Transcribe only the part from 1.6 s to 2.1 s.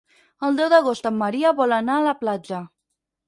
vol anar a